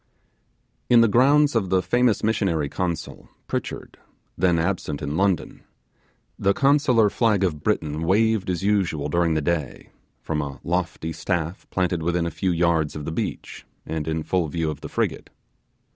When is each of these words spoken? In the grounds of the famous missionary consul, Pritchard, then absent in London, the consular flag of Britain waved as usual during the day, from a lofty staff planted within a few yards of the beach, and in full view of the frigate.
In 0.89 1.01
the 1.01 1.07
grounds 1.07 1.53
of 1.53 1.69
the 1.69 1.83
famous 1.83 2.23
missionary 2.23 2.69
consul, 2.69 3.29
Pritchard, 3.45 3.99
then 4.35 4.57
absent 4.57 4.99
in 4.99 5.15
London, 5.15 5.63
the 6.39 6.55
consular 6.55 7.07
flag 7.07 7.43
of 7.43 7.61
Britain 7.61 8.01
waved 8.01 8.49
as 8.49 8.63
usual 8.63 9.09
during 9.09 9.35
the 9.35 9.41
day, 9.43 9.91
from 10.23 10.41
a 10.41 10.59
lofty 10.63 11.13
staff 11.13 11.69
planted 11.69 12.01
within 12.01 12.25
a 12.25 12.31
few 12.31 12.49
yards 12.51 12.95
of 12.95 13.05
the 13.05 13.11
beach, 13.11 13.63
and 13.85 14.07
in 14.07 14.23
full 14.23 14.47
view 14.47 14.71
of 14.71 14.81
the 14.81 14.89
frigate. 14.89 15.29